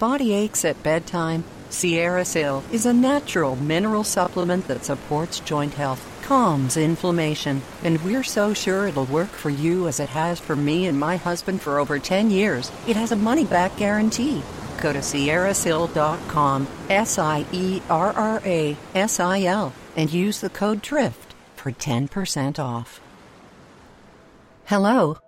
body 0.00 0.32
aches 0.32 0.64
at 0.64 0.82
bedtime, 0.82 1.44
SierraSil 1.68 2.64
is 2.72 2.86
a 2.86 2.92
natural 2.92 3.54
mineral 3.56 4.02
supplement 4.02 4.66
that 4.66 4.82
supports 4.82 5.40
joint 5.40 5.74
health, 5.74 6.02
calms 6.22 6.78
inflammation, 6.78 7.60
and 7.84 8.02
we're 8.02 8.24
so 8.24 8.54
sure 8.54 8.86
it'll 8.86 9.04
work 9.04 9.28
for 9.28 9.50
you 9.50 9.86
as 9.86 10.00
it 10.00 10.08
has 10.08 10.40
for 10.40 10.56
me 10.56 10.86
and 10.86 10.98
my 10.98 11.16
husband 11.16 11.60
for 11.60 11.78
over 11.78 11.98
10 11.98 12.30
years. 12.30 12.72
It 12.88 12.96
has 12.96 13.12
a 13.12 13.16
money 13.16 13.44
back 13.44 13.76
guarantee. 13.76 14.42
Go 14.80 14.94
to 14.94 15.00
sierrasil.com, 15.00 16.66
S 16.88 17.18
I 17.18 17.44
E 17.52 17.82
R 17.90 18.12
R 18.12 18.40
A 18.44 18.76
S 18.94 19.20
I 19.20 19.42
L, 19.42 19.74
and 19.96 20.10
use 20.10 20.40
the 20.40 20.50
code 20.50 20.80
DRIFT 20.80 21.34
for 21.56 21.72
10% 21.72 22.58
off. 22.58 23.02
Hello, 24.64 25.18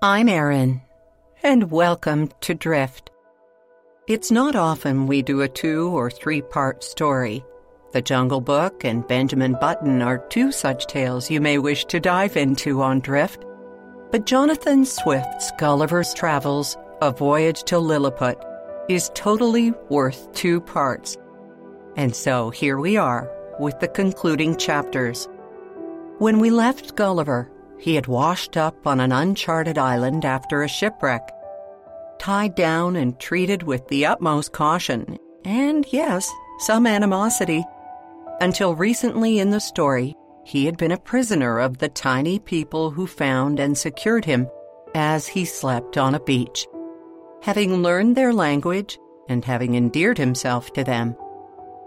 I'm 0.00 0.30
Erin, 0.30 0.80
and 1.42 1.70
welcome 1.70 2.30
to 2.40 2.54
Drift. 2.54 3.10
It's 4.06 4.30
not 4.30 4.54
often 4.54 5.06
we 5.06 5.22
do 5.22 5.40
a 5.40 5.48
two 5.48 5.88
or 5.88 6.10
three 6.10 6.42
part 6.42 6.84
story. 6.84 7.42
The 7.92 8.02
Jungle 8.02 8.42
Book 8.42 8.84
and 8.84 9.08
Benjamin 9.08 9.56
Button 9.58 10.02
are 10.02 10.18
two 10.28 10.52
such 10.52 10.86
tales 10.86 11.30
you 11.30 11.40
may 11.40 11.56
wish 11.56 11.86
to 11.86 12.00
dive 12.00 12.36
into 12.36 12.82
on 12.82 13.00
Drift. 13.00 13.46
But 14.10 14.26
Jonathan 14.26 14.84
Swift's 14.84 15.52
Gulliver's 15.58 16.12
Travels, 16.12 16.76
A 17.00 17.12
Voyage 17.12 17.62
to 17.62 17.78
Lilliput, 17.78 18.36
is 18.90 19.10
totally 19.14 19.72
worth 19.88 20.30
two 20.34 20.60
parts. 20.60 21.16
And 21.96 22.14
so 22.14 22.50
here 22.50 22.78
we 22.78 22.98
are 22.98 23.30
with 23.58 23.80
the 23.80 23.88
concluding 23.88 24.58
chapters. 24.58 25.26
When 26.18 26.40
we 26.40 26.50
left 26.50 26.94
Gulliver, 26.94 27.50
he 27.78 27.94
had 27.94 28.06
washed 28.06 28.58
up 28.58 28.86
on 28.86 29.00
an 29.00 29.12
uncharted 29.12 29.78
island 29.78 30.26
after 30.26 30.62
a 30.62 30.68
shipwreck 30.68 31.26
tied 32.18 32.54
down 32.54 32.96
and 32.96 33.18
treated 33.18 33.62
with 33.62 33.86
the 33.88 34.06
utmost 34.06 34.52
caution, 34.52 35.18
and 35.44 35.86
yes, 35.90 36.30
some 36.58 36.86
animosity. 36.86 37.64
Until 38.40 38.74
recently 38.74 39.38
in 39.38 39.50
the 39.50 39.60
story, 39.60 40.14
he 40.44 40.66
had 40.66 40.76
been 40.76 40.92
a 40.92 40.98
prisoner 40.98 41.58
of 41.58 41.78
the 41.78 41.88
tiny 41.88 42.38
people 42.38 42.90
who 42.90 43.06
found 43.06 43.58
and 43.60 43.76
secured 43.76 44.24
him 44.24 44.48
as 44.94 45.26
he 45.26 45.44
slept 45.44 45.96
on 45.96 46.14
a 46.14 46.20
beach. 46.20 46.66
Having 47.42 47.82
learned 47.82 48.16
their 48.16 48.32
language 48.32 48.98
and 49.28 49.44
having 49.44 49.74
endeared 49.74 50.18
himself 50.18 50.72
to 50.74 50.84
them, 50.84 51.16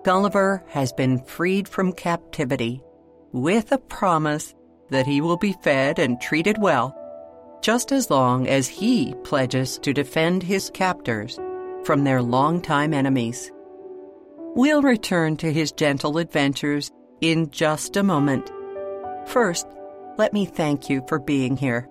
Gulliver 0.03 0.63
has 0.69 0.93
been 0.93 1.23
freed 1.23 1.67
from 1.67 1.91
captivity 1.91 2.81
with 3.31 3.71
a 3.71 3.77
promise 3.77 4.55
that 4.89 5.05
he 5.05 5.21
will 5.21 5.37
be 5.37 5.53
fed 5.61 5.99
and 5.99 6.19
treated 6.21 6.57
well 6.59 6.95
just 7.61 7.91
as 7.91 8.09
long 8.09 8.47
as 8.47 8.67
he 8.67 9.13
pledges 9.23 9.77
to 9.79 9.93
defend 9.93 10.43
his 10.43 10.69
captors 10.73 11.39
from 11.83 12.03
their 12.03 12.21
longtime 12.21 12.93
enemies. 12.93 13.51
We'll 14.55 14.81
return 14.81 15.37
to 15.37 15.51
his 15.51 15.71
gentle 15.71 16.17
adventures 16.17 16.91
in 17.21 17.49
just 17.51 17.95
a 17.95 18.03
moment. 18.03 18.51
First, 19.27 19.67
let 20.17 20.33
me 20.33 20.45
thank 20.45 20.89
you 20.89 21.03
for 21.07 21.19
being 21.19 21.57
here, 21.57 21.87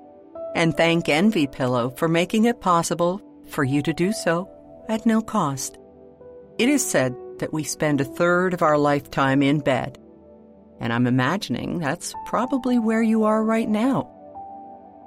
and 0.55 0.77
thank 0.77 1.09
Envy 1.09 1.47
Pillow 1.47 1.91
for 1.91 2.09
making 2.09 2.45
it 2.45 2.61
possible 2.61 3.21
for 3.49 3.63
you 3.63 3.83
to 3.83 3.93
do 3.93 4.13
so 4.13 4.49
at 4.89 5.07
no 5.07 5.21
cost. 5.21 5.79
It 6.59 6.69
is 6.69 6.85
said 6.85 7.15
that 7.39 7.53
we 7.53 7.63
spend 7.65 8.01
a 8.01 8.05
third 8.05 8.55
of 8.55 8.63
our 8.63 8.79
lifetime 8.79 9.43
in 9.43 9.61
bed, 9.61 9.99
and 10.81 10.93
I'm 10.93 11.07
imagining 11.07 11.79
that's 11.79 12.15
probably 12.27 12.79
where 12.79 13.03
you 13.03 13.25
are 13.25 13.45
right 13.45 13.69
now. 13.69 14.13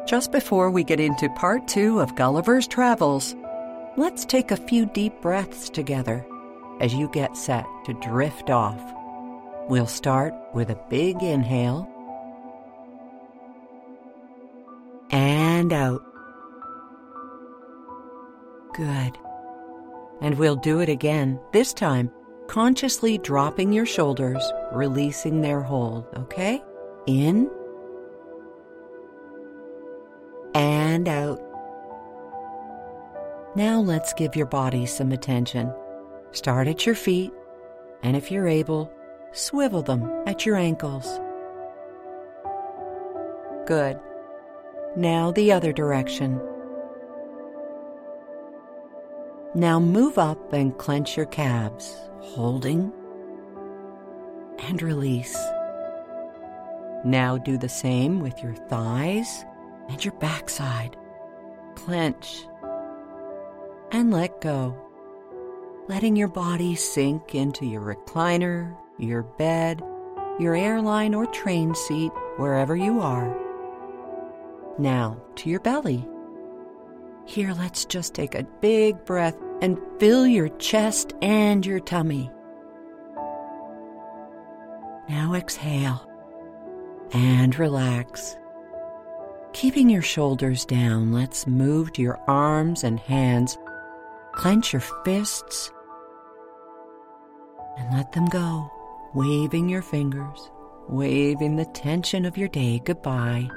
Just 0.06 0.32
before 0.32 0.70
we 0.70 0.84
get 0.84 1.00
into 1.00 1.30
part 1.30 1.66
two 1.66 1.98
of 1.98 2.14
Gulliver's 2.14 2.66
Travels, 2.66 3.34
let's 3.96 4.26
take 4.26 4.50
a 4.50 4.56
few 4.56 4.84
deep 4.84 5.22
breaths 5.22 5.70
together 5.70 6.26
as 6.80 6.92
you 6.92 7.08
get 7.08 7.34
set 7.38 7.64
to 7.86 7.94
drift 7.94 8.50
off. 8.50 8.80
We'll 9.70 9.86
start 9.86 10.34
with 10.52 10.68
a 10.68 10.78
big 10.90 11.22
inhale 11.22 11.88
and 15.10 15.72
out. 15.72 16.02
Good. 18.74 19.16
And 20.20 20.36
we'll 20.38 20.56
do 20.56 20.80
it 20.80 20.90
again, 20.90 21.40
this 21.52 21.72
time 21.72 22.10
consciously 22.46 23.16
dropping 23.16 23.72
your 23.72 23.86
shoulders, 23.86 24.52
releasing 24.70 25.40
their 25.40 25.62
hold, 25.62 26.04
okay? 26.14 26.62
In 27.06 27.50
and 30.54 31.08
out. 31.08 31.40
Now 33.56 33.80
let's 33.80 34.12
give 34.12 34.34
your 34.36 34.46
body 34.46 34.86
some 34.86 35.12
attention. 35.12 35.72
Start 36.32 36.66
at 36.66 36.86
your 36.86 36.94
feet, 36.94 37.32
and 38.02 38.16
if 38.16 38.30
you're 38.30 38.48
able, 38.48 38.90
swivel 39.32 39.82
them 39.82 40.10
at 40.26 40.44
your 40.44 40.56
ankles. 40.56 41.20
Good. 43.66 43.98
Now 44.96 45.32
the 45.32 45.52
other 45.52 45.72
direction. 45.72 46.40
Now 49.54 49.78
move 49.78 50.18
up 50.18 50.52
and 50.52 50.76
clench 50.76 51.16
your 51.16 51.26
calves, 51.26 51.96
holding 52.20 52.92
and 54.58 54.82
release. 54.82 55.36
Now 57.04 57.38
do 57.38 57.56
the 57.56 57.68
same 57.68 58.20
with 58.20 58.42
your 58.42 58.54
thighs 58.54 59.44
and 59.88 60.04
your 60.04 60.14
backside. 60.14 60.96
Clench 61.74 62.46
and 63.92 64.12
let 64.12 64.40
go, 64.40 64.76
letting 65.88 66.16
your 66.16 66.28
body 66.28 66.74
sink 66.74 67.34
into 67.34 67.64
your 67.64 67.82
recliner, 67.82 68.76
your 68.98 69.22
bed, 69.22 69.82
your 70.38 70.56
airline 70.56 71.14
or 71.14 71.26
train 71.26 71.74
seat, 71.74 72.10
wherever 72.36 72.74
you 72.74 73.00
are. 73.00 73.36
Now 74.78 75.22
to 75.36 75.48
your 75.48 75.60
belly. 75.60 76.08
Here, 77.26 77.54
let's 77.54 77.84
just 77.84 78.14
take 78.14 78.34
a 78.34 78.42
big 78.60 79.04
breath 79.04 79.36
and 79.62 79.80
fill 79.98 80.26
your 80.26 80.48
chest 80.48 81.14
and 81.22 81.64
your 81.64 81.80
tummy. 81.80 82.30
Now 85.08 85.34
exhale 85.34 86.10
and 87.12 87.56
relax. 87.58 88.36
Keeping 89.54 89.88
your 89.88 90.02
shoulders 90.02 90.64
down, 90.64 91.12
let's 91.12 91.46
move 91.46 91.92
to 91.92 92.02
your 92.02 92.18
arms 92.26 92.82
and 92.82 92.98
hands. 92.98 93.56
Clench 94.32 94.72
your 94.72 94.82
fists 95.04 95.70
and 97.78 97.96
let 97.96 98.10
them 98.10 98.26
go, 98.26 98.68
waving 99.14 99.68
your 99.68 99.80
fingers, 99.80 100.50
waving 100.88 101.54
the 101.54 101.66
tension 101.66 102.24
of 102.24 102.36
your 102.36 102.48
day 102.48 102.82
goodbye. 102.84 103.48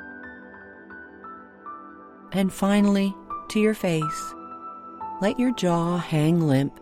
And 2.31 2.53
finally, 2.53 3.11
to 3.49 3.59
your 3.59 3.73
face. 3.73 4.33
Let 5.19 5.39
your 5.39 5.53
jaw 5.55 5.97
hang 5.97 6.41
limp, 6.41 6.79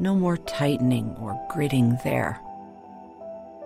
no 0.00 0.14
more 0.14 0.38
tightening 0.38 1.14
or 1.20 1.38
gritting 1.50 1.98
there. 2.02 2.40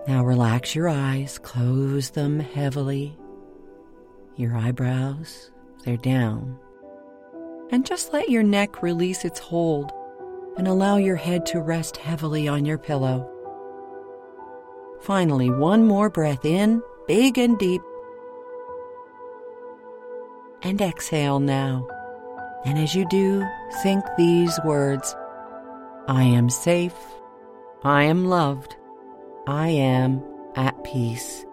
Now 0.09 0.25
relax 0.25 0.75
your 0.75 0.89
eyes, 0.89 1.39
close 1.39 2.09
them 2.09 2.41
heavily 2.41 3.17
your 4.35 4.55
eyebrows, 4.55 5.51
they're 5.83 5.97
down. 5.97 6.57
And 7.71 7.85
just 7.85 8.13
let 8.13 8.29
your 8.29 8.43
neck 8.43 8.81
release 8.81 9.25
its 9.25 9.39
hold 9.39 9.91
and 10.57 10.67
allow 10.67 10.97
your 10.97 11.15
head 11.15 11.45
to 11.47 11.61
rest 11.61 11.97
heavily 11.97 12.47
on 12.47 12.65
your 12.65 12.77
pillow. 12.77 13.29
Finally, 15.01 15.49
one 15.49 15.85
more 15.85 16.09
breath 16.09 16.45
in, 16.45 16.81
big 17.07 17.37
and 17.37 17.57
deep. 17.57 17.81
And 20.61 20.79
exhale 20.79 21.39
now. 21.39 21.87
And 22.65 22.77
as 22.77 22.95
you 22.95 23.07
do, 23.09 23.43
think 23.81 24.03
these 24.17 24.57
words 24.63 25.15
I 26.07 26.23
am 26.23 26.49
safe. 26.49 26.95
I 27.83 28.03
am 28.03 28.25
loved. 28.25 28.75
I 29.47 29.69
am 29.69 30.23
at 30.55 30.81
peace. 30.83 31.45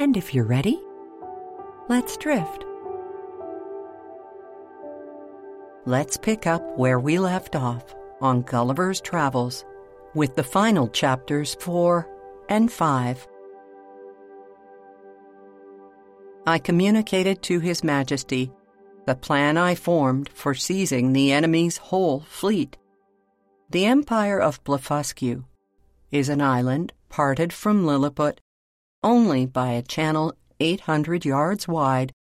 And 0.00 0.16
if 0.16 0.34
you're 0.34 0.44
ready, 0.44 0.80
let's 1.88 2.16
drift. 2.16 2.64
Let's 5.86 6.16
pick 6.16 6.46
up 6.46 6.78
where 6.78 6.98
we 6.98 7.18
left 7.18 7.54
off 7.54 7.94
on 8.20 8.42
Gulliver's 8.42 9.00
Travels 9.00 9.64
with 10.14 10.34
the 10.34 10.42
final 10.42 10.88
chapters 10.88 11.56
4 11.60 12.08
and 12.48 12.72
5. 12.72 13.28
I 16.46 16.58
communicated 16.58 17.42
to 17.42 17.60
His 17.60 17.84
Majesty 17.84 18.50
the 19.06 19.14
plan 19.14 19.58
I 19.58 19.74
formed 19.74 20.30
for 20.30 20.54
seizing 20.54 21.12
the 21.12 21.32
enemy's 21.32 21.76
whole 21.76 22.20
fleet. 22.20 22.78
The 23.68 23.84
Empire 23.84 24.40
of 24.40 24.64
Blefuscu 24.64 25.44
is 26.10 26.30
an 26.30 26.40
island 26.40 26.94
parted 27.10 27.52
from 27.52 27.84
Lilliput 27.84 28.40
only 29.02 29.44
by 29.44 29.72
a 29.72 29.82
channel 29.82 30.34
800 30.60 31.24
yards 31.24 31.66
wide 31.68 32.12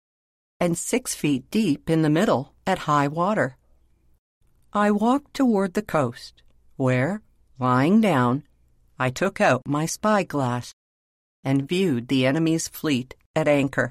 and 0.61 0.79
six 0.79 1.15
feet 1.15 1.51
deep 1.51 1.91
in 1.91 2.03
the 2.03 2.11
middle 2.11 2.55
at 2.67 2.87
high 2.91 3.09
water. 3.09 3.57
I 4.73 4.91
walked 4.91 5.35
toward 5.35 5.75
the 5.75 5.83
coast, 5.83 6.43
where, 6.77 7.21
lying 7.59 8.01
down, 8.01 8.45
I 8.99 9.11
took 9.11 9.41
out 9.41 9.63
my 9.67 9.87
spyglass 9.87 10.73
and 11.43 11.69
viewed 11.69 12.09
the 12.09 12.25
enemy's 12.25 12.69
fleet 12.69 13.17
at 13.35 13.49
anchor. 13.49 13.91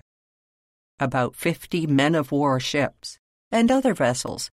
About 0.99 1.35
fifty 1.35 1.85
men 1.85 2.15
of 2.15 2.31
war 2.31 2.59
ships 2.59 3.19
and 3.51 3.69
other 3.69 3.93
vessels. 3.93 4.49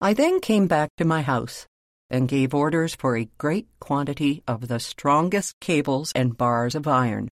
I 0.00 0.14
then 0.14 0.40
came 0.40 0.66
back 0.66 0.90
to 0.96 1.04
my 1.04 1.22
house 1.22 1.66
and 2.08 2.28
gave 2.28 2.54
orders 2.54 2.94
for 2.94 3.16
a 3.16 3.28
great 3.36 3.66
quantity 3.80 4.42
of 4.46 4.68
the 4.68 4.80
strongest 4.80 5.54
cables 5.60 6.12
and 6.14 6.36
bars 6.36 6.74
of 6.74 6.86
iron. 6.86 7.28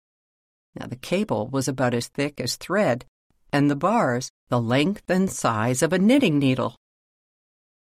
Now, 0.76 0.88
the 0.88 0.96
cable 0.96 1.48
was 1.48 1.68
about 1.68 1.94
as 1.94 2.08
thick 2.08 2.42
as 2.42 2.56
thread, 2.56 3.06
and 3.52 3.70
the 3.70 3.76
bars 3.76 4.32
the 4.50 4.62
length 4.62 5.10
and 5.10 5.30
size 5.30 5.82
of 5.82 5.94
a 5.94 6.00
knitting 6.00 6.40
needle. 6.40 6.76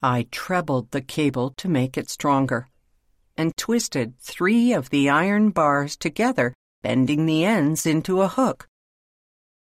I 0.02 0.26
trebled 0.30 0.90
the 0.90 1.00
cable 1.00 1.50
to 1.58 1.68
make 1.68 1.96
it 1.96 2.10
stronger, 2.10 2.68
and 3.36 3.56
twisted 3.56 4.18
three 4.18 4.72
of 4.72 4.90
the 4.90 5.08
iron 5.08 5.50
bars 5.50 5.96
together, 5.96 6.54
bending 6.82 7.26
the 7.26 7.44
ends 7.44 7.86
into 7.86 8.20
a 8.20 8.28
hook. 8.28 8.68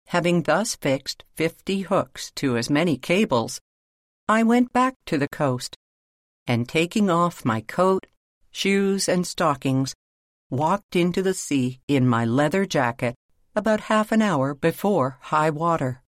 Having 0.08 0.42
thus 0.42 0.76
fixed 0.76 1.24
fifty 1.34 1.80
hooks 1.80 2.30
to 2.36 2.56
as 2.56 2.70
many 2.70 2.96
cables, 2.96 3.60
I 4.28 4.42
went 4.42 4.72
back 4.72 4.94
to 5.06 5.18
the 5.18 5.28
coast 5.28 5.76
and 6.46 6.68
taking 6.68 7.10
off 7.10 7.44
my 7.44 7.60
coat, 7.60 8.06
shoes, 8.52 9.08
and 9.08 9.26
stockings, 9.26 9.94
walked 10.50 10.94
into 10.96 11.22
the 11.22 11.34
sea 11.34 11.80
in 11.88 12.06
my 12.06 12.24
leather 12.24 12.64
jacket 12.64 13.14
about 13.54 13.80
half 13.80 14.12
an 14.12 14.22
hour 14.22 14.54
before 14.54 15.18
high 15.22 15.50
water. 15.50 16.02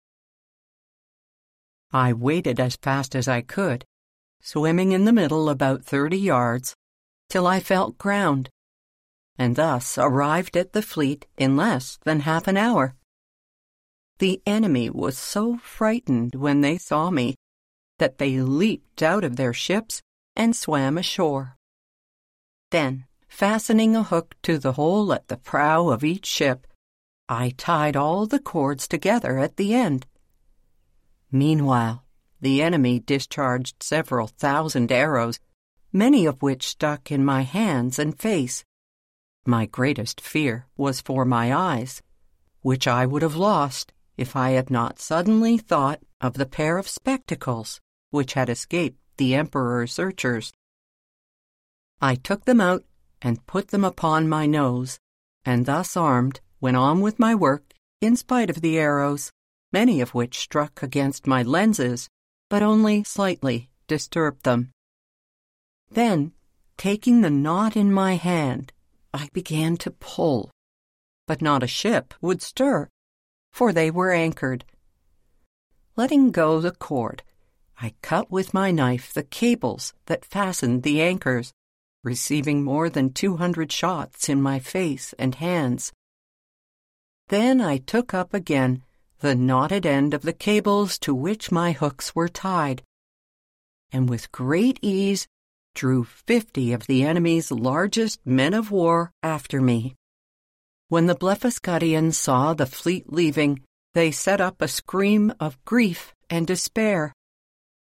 I 1.91 2.11
waded 2.11 2.59
as 2.59 2.75
fast 2.75 3.15
as 3.15 3.27
I 3.27 3.41
could, 3.41 3.85
swimming 4.41 4.91
in 4.91 5.05
the 5.05 5.13
middle 5.13 5.49
about 5.49 5.85
thirty 5.85 6.17
yards, 6.17 6.75
till 7.29 7.47
I 7.47 7.59
felt 7.59 7.97
ground, 7.97 8.49
and 9.37 9.55
thus 9.55 9.97
arrived 9.97 10.57
at 10.57 10.73
the 10.73 10.81
fleet 10.81 11.27
in 11.37 11.55
less 11.55 11.97
than 12.03 12.21
half 12.21 12.47
an 12.47 12.57
hour. 12.57 12.95
The 14.19 14.41
enemy 14.45 14.89
was 14.89 15.17
so 15.17 15.57
frightened 15.57 16.35
when 16.35 16.61
they 16.61 16.77
saw 16.77 17.09
me 17.09 17.35
that 17.99 18.17
they 18.17 18.41
leaped 18.41 19.01
out 19.01 19.23
of 19.23 19.35
their 19.35 19.53
ships 19.53 20.01
and 20.35 20.55
swam 20.55 20.97
ashore. 20.97 21.55
Then, 22.71 23.05
fastening 23.35 23.97
a 23.97 24.03
hook 24.03 24.33
to 24.41 24.57
the 24.57 24.71
hole 24.71 25.11
at 25.11 25.27
the 25.27 25.35
prow 25.35 25.89
of 25.89 26.05
each 26.05 26.25
ship, 26.25 26.65
I 27.27 27.49
tied 27.57 27.97
all 27.97 28.25
the 28.25 28.39
cords 28.39 28.87
together 28.87 29.39
at 29.39 29.57
the 29.57 29.73
end. 29.73 30.05
Meanwhile, 31.33 32.05
the 32.39 32.61
enemy 32.61 33.01
discharged 33.01 33.83
several 33.83 34.27
thousand 34.27 34.89
arrows, 34.89 35.41
many 35.91 36.25
of 36.25 36.41
which 36.41 36.65
stuck 36.65 37.11
in 37.11 37.25
my 37.25 37.41
hands 37.41 37.99
and 37.99 38.17
face. 38.17 38.63
My 39.45 39.65
greatest 39.65 40.21
fear 40.21 40.67
was 40.77 41.01
for 41.01 41.25
my 41.25 41.53
eyes, 41.53 42.01
which 42.61 42.87
I 42.87 43.05
would 43.05 43.21
have 43.21 43.35
lost 43.35 43.91
if 44.15 44.37
I 44.37 44.51
had 44.51 44.69
not 44.69 44.97
suddenly 44.97 45.57
thought 45.57 45.99
of 46.21 46.35
the 46.35 46.45
pair 46.45 46.77
of 46.77 46.87
spectacles 46.87 47.81
which 48.11 48.35
had 48.35 48.47
escaped 48.47 48.97
the 49.17 49.35
Emperor's 49.35 49.91
searchers. 49.91 50.53
I 51.99 52.15
took 52.15 52.45
them 52.45 52.61
out 52.61 52.85
and 53.21 53.45
put 53.45 53.69
them 53.69 53.83
upon 53.83 54.29
my 54.29 54.45
nose, 54.45 55.00
and 55.44 55.65
thus 55.65 55.95
armed, 55.95 56.41
went 56.59 56.77
on 56.77 57.01
with 57.01 57.19
my 57.19 57.35
work 57.35 57.73
in 58.01 58.15
spite 58.15 58.50
of 58.50 58.62
the 58.62 58.77
arrows, 58.77 59.31
many 59.71 60.01
of 60.01 60.13
which 60.13 60.39
struck 60.39 60.81
against 60.81 61.27
my 61.27 61.44
lenses, 61.44 62.09
but 62.50 62.62
only 62.62 63.03
slightly 63.03 63.69
disturbed 63.88 64.44
them. 64.44 64.71
Then, 65.89 66.33
taking 66.77 67.21
the 67.21 67.29
knot 67.29 67.75
in 67.75 67.91
my 67.91 68.15
hand, 68.15 68.73
I 69.13 69.29
began 69.33 69.77
to 69.77 69.91
pull, 69.91 70.51
but 71.27 71.41
not 71.41 71.63
a 71.63 71.68
ship 71.68 72.13
would 72.21 72.41
stir, 72.41 72.89
for 73.51 73.71
they 73.71 73.89
were 73.89 74.11
anchored. 74.11 74.65
Letting 75.95 76.31
go 76.31 76.59
the 76.59 76.71
cord, 76.71 77.23
I 77.81 77.94
cut 78.01 78.31
with 78.31 78.53
my 78.53 78.71
knife 78.71 79.13
the 79.13 79.23
cables 79.23 79.94
that 80.07 80.25
fastened 80.25 80.83
the 80.83 81.01
anchors, 81.01 81.53
receiving 82.06 82.63
more 82.63 82.90
than 82.90 83.12
200 83.12 83.72
shots 83.72 84.30
in 84.30 84.42
my 84.42 84.60
face 84.60 85.13
and 85.19 85.36
hands. 85.36 85.92
Then 87.28 87.60
I 87.60 87.80
took 87.80 88.13
up 88.13 88.34
again 88.34 88.84
the 89.19 89.36
knotted 89.36 89.86
end 89.86 90.13
of 90.13 90.22
the 90.22 90.34
cables 90.34 91.00
to 91.00 91.16
which 91.16 91.52
my 91.52 91.72
hooks 91.72 92.16
were 92.16 92.30
tied, 92.30 92.84
and 93.92 94.07
with 94.07 94.31
great 94.31 94.78
ease 94.81 95.28
drew 95.74 96.04
fifty 96.04 96.74
of 96.74 96.86
the 96.88 97.04
enemy's 97.04 97.52
largest 97.52 98.19
men 98.25 98.54
of 98.54 98.72
war 98.72 99.12
after 99.24 99.60
me. 99.60 99.95
When 100.90 101.07
the 101.07 101.16
Blefuscudians 101.16 102.16
saw 102.16 102.54
the 102.54 102.66
fleet 102.66 103.12
leaving, 103.12 103.62
they 103.94 104.12
set 104.12 104.40
up 104.40 104.62
a 104.62 104.68
scream 104.68 105.33
of 105.40 105.64
grief 105.66 106.14
and 106.30 106.45
despair. 106.45 107.14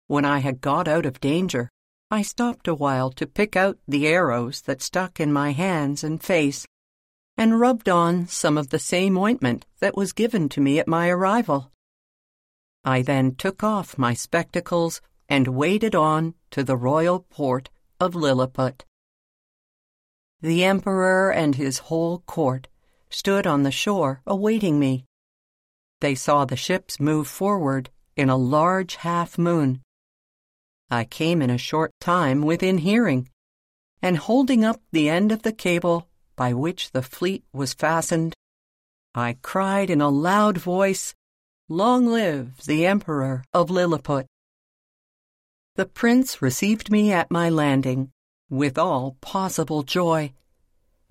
When 0.07 0.23
I 0.23 0.39
had 0.39 0.61
got 0.61 0.87
out 0.87 1.05
of 1.05 1.19
danger, 1.19 1.69
I 2.09 2.21
stopped 2.21 2.69
a 2.69 2.73
while 2.73 3.11
to 3.11 3.27
pick 3.27 3.57
out 3.57 3.79
the 3.85 4.07
arrows 4.07 4.61
that 4.61 4.81
stuck 4.81 5.19
in 5.19 5.33
my 5.33 5.51
hands 5.51 6.05
and 6.05 6.23
face, 6.23 6.65
and 7.37 7.59
rubbed 7.59 7.89
on 7.89 8.27
some 8.27 8.57
of 8.57 8.69
the 8.69 8.79
same 8.79 9.17
ointment 9.17 9.65
that 9.79 9.97
was 9.97 10.13
given 10.13 10.47
to 10.49 10.61
me 10.61 10.79
at 10.79 10.87
my 10.87 11.09
arrival. 11.09 11.69
I 12.85 13.01
then 13.01 13.35
took 13.35 13.61
off 13.61 13.97
my 13.97 14.13
spectacles 14.13 15.01
and 15.27 15.49
waded 15.49 15.95
on 15.95 16.35
to 16.51 16.63
the 16.63 16.77
royal 16.77 17.19
port 17.19 17.69
of 17.99 18.15
Lilliput. 18.15 18.85
The 20.39 20.63
Emperor 20.63 21.29
and 21.29 21.55
his 21.55 21.79
whole 21.79 22.19
court 22.19 22.69
stood 23.09 23.45
on 23.45 23.63
the 23.63 23.71
shore 23.71 24.21
awaiting 24.25 24.79
me. 24.79 25.03
They 25.99 26.15
saw 26.15 26.45
the 26.45 26.55
ships 26.55 27.01
move 27.01 27.27
forward 27.27 27.89
in 28.15 28.29
a 28.29 28.37
large 28.37 28.95
half 28.95 29.37
moon 29.37 29.81
I 30.89 31.03
came 31.03 31.41
in 31.41 31.49
a 31.49 31.57
short 31.57 31.91
time 31.99 32.41
within 32.41 32.77
hearing, 32.77 33.29
and 34.01 34.17
holding 34.17 34.63
up 34.63 34.81
the 34.91 35.09
end 35.09 35.31
of 35.31 35.41
the 35.41 35.51
cable 35.51 36.07
by 36.35 36.53
which 36.53 36.91
the 36.91 37.01
fleet 37.01 37.43
was 37.51 37.73
fastened, 37.73 38.33
I 39.13 39.37
cried 39.41 39.89
in 39.89 39.99
a 39.99 40.09
loud 40.09 40.57
voice, 40.57 41.15
Long 41.67 42.05
live 42.05 42.63
the 42.65 42.85
Emperor 42.85 43.43
of 43.53 43.69
Lilliput! 43.69 44.27
The 45.75 45.85
prince 45.85 46.41
received 46.41 46.89
me 46.89 47.11
at 47.11 47.29
my 47.29 47.49
landing 47.49 48.11
with 48.49 48.77
all 48.77 49.17
possible 49.19 49.83
joy, 49.83 50.33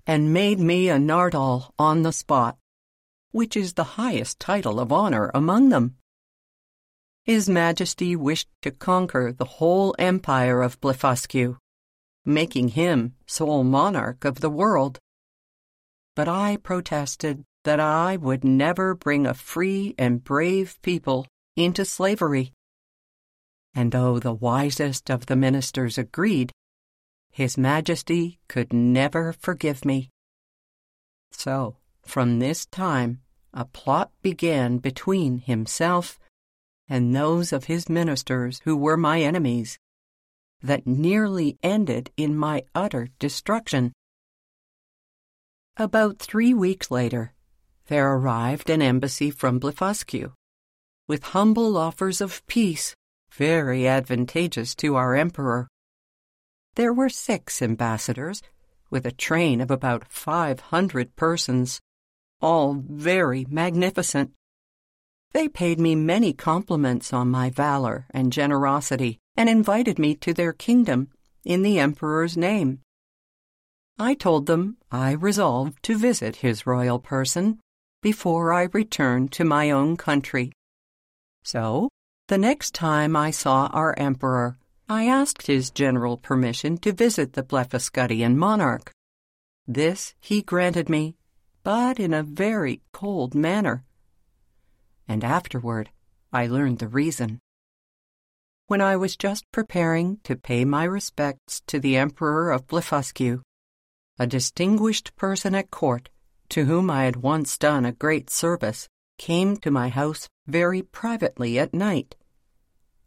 and 0.07 0.33
made 0.33 0.59
me 0.59 0.89
a 0.89 0.97
Nardac 0.97 1.69
on 1.77 2.01
the 2.01 2.11
spot, 2.11 2.57
which 3.31 3.55
is 3.55 3.73
the 3.73 3.99
highest 3.99 4.39
title 4.39 4.79
of 4.79 4.91
honor 4.91 5.29
among 5.35 5.69
them. 5.69 5.97
His 7.27 7.49
Majesty 7.49 8.15
wished 8.15 8.47
to 8.61 8.71
conquer 8.71 9.33
the 9.33 9.59
whole 9.59 9.93
empire 9.99 10.61
of 10.61 10.79
Blefuscu, 10.79 11.57
making 12.23 12.69
him 12.69 13.15
sole 13.25 13.65
monarch 13.65 14.23
of 14.23 14.39
the 14.39 14.49
world. 14.49 14.97
But 16.15 16.29
I 16.29 16.55
protested 16.55 17.43
that 17.65 17.81
I 17.81 18.15
would 18.15 18.45
never 18.45 18.95
bring 18.95 19.27
a 19.27 19.33
free 19.33 19.93
and 19.97 20.23
brave 20.23 20.81
people 20.81 21.27
into 21.57 21.83
slavery. 21.83 22.53
And 23.75 23.91
though 23.91 24.19
the 24.19 24.33
wisest 24.33 25.09
of 25.09 25.25
the 25.25 25.35
ministers 25.35 25.97
agreed, 25.97 26.53
His 27.29 27.57
Majesty 27.57 28.39
could 28.47 28.71
never 28.71 29.33
forgive 29.33 29.83
me. 29.83 30.11
So, 31.33 31.75
from 32.03 32.39
this 32.39 32.65
time, 32.65 33.19
a 33.53 33.65
plot 33.65 34.11
began 34.21 34.77
between 34.77 35.39
himself 35.39 36.17
and 36.89 37.15
those 37.15 37.51
of 37.51 37.65
his 37.65 37.89
ministers 37.89 38.61
who 38.63 38.75
were 38.75 38.97
my 38.97 39.21
enemies 39.21 39.77
that 40.61 40.87
nearly 40.87 41.57
ended 41.61 42.11
in 42.17 42.35
my 42.35 42.63
utter 42.73 43.09
destruction. 43.19 43.93
About 45.77 46.17
three 46.17 46.53
weeks 46.53 46.89
later, 46.89 47.33
there 47.87 48.13
arrived 48.13 48.69
an 48.69 48.81
embassy 48.81 49.29
from 49.29 49.59
Blefuscu, 49.59 50.33
with 51.07 51.23
humble 51.23 51.77
offers 51.77 52.21
of 52.21 52.45
peace, 52.47 52.95
very 53.31 53.87
advantageous 53.87 54.75
to 54.75 54.95
our 54.95 55.15
emperor. 55.15 55.67
There 56.75 56.93
were 56.93 57.09
six 57.09 57.61
ambassadors, 57.61 58.41
with 58.89 59.05
a 59.05 59.11
train 59.11 59.61
of 59.61 59.69
about 59.69 60.11
five 60.11 60.59
hundred 60.59 61.15
persons, 61.15 61.79
all 62.41 62.73
very 62.73 63.45
magnificent. 63.49 64.31
They 65.37 65.47
paid 65.47 65.79
me 65.79 65.93
many 65.93 66.33
compliments 66.33 67.13
on 67.13 67.29
my 67.29 67.51
valor 67.51 68.07
and 68.09 68.33
generosity, 68.33 69.19
and 69.35 69.47
invited 69.47 69.99
me 69.99 70.15
to 70.15 70.33
their 70.33 70.51
kingdom 70.51 71.09
in 71.45 71.61
the 71.61 71.77
emperor's 71.77 72.35
name. 72.35 72.79
I 73.99 74.15
told 74.15 74.47
them 74.47 74.77
I 74.91 75.11
resolved 75.11 75.83
to 75.83 75.95
visit 75.95 76.37
his 76.37 76.65
royal 76.65 76.97
person 76.97 77.59
before 78.01 78.51
I 78.51 78.63
returned 78.73 79.31
to 79.33 79.45
my 79.45 79.69
own 79.69 79.95
country. 79.95 80.53
So, 81.43 81.89
the 82.29 82.39
next 82.39 82.73
time 82.73 83.15
I 83.15 83.29
saw 83.29 83.67
our 83.67 83.93
emperor, 83.95 84.57
I 84.89 85.05
asked 85.05 85.45
his 85.45 85.69
general 85.69 86.17
permission 86.17 86.79
to 86.79 86.91
visit 86.91 87.33
the 87.33 87.43
Blefuscudian 87.43 88.37
monarch. 88.37 88.89
This 89.67 90.15
he 90.19 90.41
granted 90.41 90.89
me, 90.89 91.15
but 91.61 91.99
in 91.99 92.11
a 92.11 92.23
very 92.23 92.81
cold 92.91 93.35
manner. 93.35 93.83
And 95.07 95.23
afterward, 95.23 95.89
I 96.33 96.47
learned 96.47 96.79
the 96.79 96.87
reason. 96.87 97.39
When 98.67 98.81
I 98.81 98.97
was 98.97 99.15
just 99.15 99.49
preparing 99.51 100.17
to 100.23 100.35
pay 100.35 100.65
my 100.65 100.83
respects 100.83 101.61
to 101.67 101.79
the 101.79 101.95
Emperor 101.95 102.51
of 102.51 102.67
Blefuscu, 102.67 103.41
a 104.19 104.27
distinguished 104.27 105.15
person 105.15 105.55
at 105.55 105.71
court, 105.71 106.09
to 106.49 106.65
whom 106.65 106.89
I 106.89 107.05
had 107.05 107.17
once 107.17 107.57
done 107.57 107.85
a 107.85 107.91
great 107.91 108.29
service, 108.29 108.89
came 109.17 109.57
to 109.57 109.71
my 109.71 109.89
house 109.89 110.27
very 110.45 110.81
privately 110.81 111.57
at 111.57 111.73
night. 111.73 112.15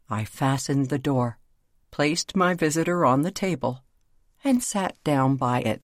I 0.08 0.24
fastened 0.24 0.88
the 0.88 0.98
door, 0.98 1.38
placed 1.90 2.34
my 2.34 2.54
visitor 2.54 3.04
on 3.04 3.22
the 3.22 3.30
table, 3.30 3.84
and 4.42 4.62
sat 4.62 4.96
down 5.04 5.36
by 5.36 5.60
it. 5.60 5.80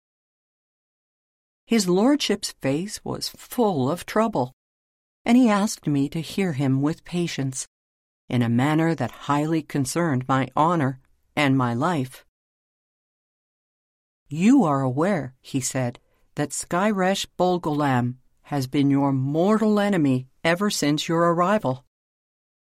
His 1.67 1.89
lordship's 1.89 2.53
face 2.63 3.05
was 3.05 3.29
full 3.29 3.91
of 3.91 4.07
trouble, 4.07 4.53
and 5.27 5.37
he 5.37 5.51
asked 5.51 5.89
me 5.89 6.09
to 6.09 6.21
hear 6.21 6.53
him 6.53 6.81
with 6.81 7.05
patience, 7.05 7.67
in 8.29 8.43
a 8.43 8.49
manner 8.49 8.95
that 8.95 9.27
highly 9.27 9.61
concerned 9.61 10.25
my 10.29 10.49
honor 10.55 11.01
and 11.35 11.59
my 11.59 11.75
life. 11.75 12.25
You 14.29 14.63
are 14.63 14.83
aware, 14.83 15.35
he 15.41 15.61
said, 15.61 15.99
that 16.37 16.51
Skyresh 16.51 17.27
Bolgolam 17.37 18.19
has 18.43 18.69
been 18.69 18.89
your 18.89 19.13
mortal 19.13 19.81
enemy 19.81 20.29
ever 20.45 20.71
since 20.71 21.09
your 21.09 21.33
arrival, 21.33 21.85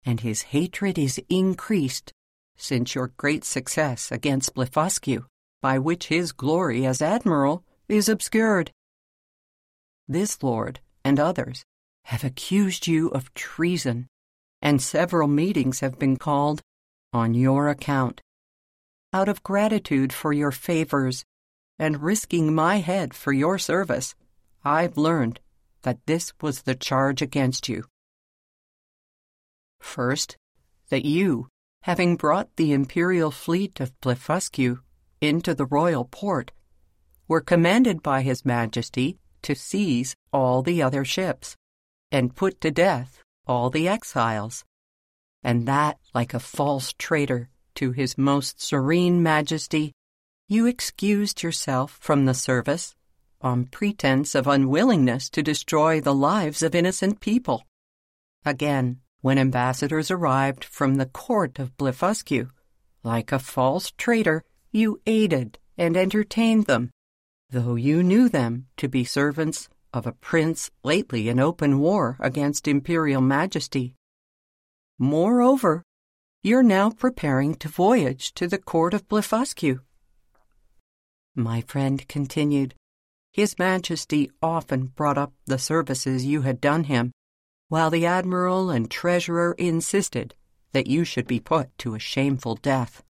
and 0.05 0.22
his 0.22 0.43
hatred 0.53 0.98
is 0.98 1.22
increased 1.29 2.13
since 2.55 2.96
your 2.96 3.12
great 3.17 3.43
success 3.43 4.10
against 4.10 4.55
Blefuscu, 4.55 5.25
by 5.62 5.79
which 5.79 6.08
his 6.08 6.32
glory 6.32 6.86
as 6.86 7.01
admiral 7.01 7.65
is 7.89 8.08
obscured. 8.08 8.72
This 10.08 10.41
lord 10.41 10.79
and 11.03 11.20
others 11.20 11.65
have 12.06 12.24
accused 12.24 12.88
you 12.88 13.10
of 13.10 13.34
treason, 13.34 14.08
and 14.62 14.82
several 14.82 15.28
meetings 15.28 15.80
have 15.80 15.98
been 15.98 16.18
called 16.18 16.62
on 17.12 17.34
your 17.34 17.70
account. 17.70 18.22
Out 19.14 19.30
of 19.30 19.44
gratitude 19.44 20.12
for 20.12 20.34
your 20.34 20.52
favors 20.52 21.24
and 21.78 22.02
risking 22.02 22.54
my 22.54 22.78
head 22.78 23.14
for 23.14 23.32
your 23.32 23.58
service, 23.58 24.16
I've 24.64 24.98
learned 24.98 25.40
that 25.84 26.06
this 26.06 26.34
was 26.42 26.64
the 26.64 26.76
charge 26.76 27.22
against 27.22 27.70
you. 27.70 27.86
First, 29.80 30.38
that 30.90 31.06
you, 31.06 31.48
having 31.84 32.16
brought 32.16 32.56
the 32.56 32.72
imperial 32.74 33.32
fleet 33.32 33.80
of 33.80 34.00
Blefuscu 34.02 34.80
into 35.22 35.54
the 35.54 35.66
royal 35.66 36.06
port, 36.06 36.52
were 37.28 37.42
commanded 37.42 38.02
by 38.02 38.22
His 38.22 38.46
Majesty 38.46 39.18
to 39.42 39.56
seize 39.56 40.16
all 40.32 40.62
the 40.62 40.82
other 40.82 41.04
ships 41.04 41.56
and 42.13 42.36
put 42.36 42.62
to 42.62 42.70
death 42.70 43.20
all 43.48 43.72
the 43.72 43.88
exiles, 43.88 44.63
and 45.43 45.67
that, 45.67 45.98
like 46.13 46.34
a 46.34 46.39
false 46.39 46.93
traitor 46.93 47.50
to 47.75 47.91
His 47.91 48.17
Most 48.17 48.62
Serene 48.62 49.22
Majesty, 49.24 49.91
you 50.48 50.67
excused 50.67 51.41
yourself 51.41 51.98
from 52.00 52.25
the 52.25 52.36
service 52.36 52.93
on 53.41 53.65
pretense 53.65 54.36
of 54.36 54.48
unwillingness 54.48 55.29
to 55.32 55.41
destroy 55.41 56.00
the 56.00 56.13
lives 56.13 56.62
of 56.62 56.75
innocent 56.75 57.20
people. 57.20 57.65
Again, 58.46 59.00
when 59.22 59.39
ambassadors 59.39 60.12
arrived 60.12 60.63
from 60.63 60.96
the 60.96 61.08
court 61.08 61.58
of 61.58 61.75
Blefuscu, 61.77 62.50
like 63.03 63.32
a 63.32 63.39
false 63.39 63.91
traitor, 63.98 64.43
you 64.72 65.01
aided 65.08 65.58
and 65.77 65.98
entertained 65.98 66.67
them, 66.67 66.91
though 67.50 67.75
you 67.75 68.03
knew 68.03 68.29
them 68.29 68.67
to 68.77 68.88
be 68.88 69.03
servants 69.03 69.67
of 69.94 70.08
a 70.08 70.12
prince 70.12 70.72
lately 70.84 71.30
in 71.30 71.40
open 71.40 71.80
war 71.80 72.18
against 72.20 72.68
imperial 72.68 73.22
majesty. 73.22 73.96
Moreover, 74.98 75.84
you're 76.42 76.64
now 76.64 76.90
preparing 76.90 77.56
to 77.56 77.70
voyage 77.70 78.34
to 78.34 78.48
the 78.48 78.58
court 78.58 78.94
of 78.94 79.08
Blefuscu 79.08 79.80
my 81.36 81.62
friend 81.62 82.08
continued, 82.08 82.76
His 83.32 83.58
Majesty 83.58 84.32
often 84.42 84.88
brought 84.88 85.18
up 85.18 85.34
the 85.46 85.58
services 85.58 86.26
you 86.26 86.42
had 86.42 86.62
done 86.62 86.86
him, 86.86 87.12
while 87.70 87.90
the 87.90 88.06
Admiral 88.06 88.70
and 88.70 88.90
Treasurer 88.90 89.56
insisted 89.58 90.36
that 90.74 90.88
you 90.88 91.04
should 91.04 91.28
be 91.28 91.40
put 91.40 91.76
to 91.80 91.96
a 91.96 92.00
shameful 92.00 92.56
death. 92.56 93.04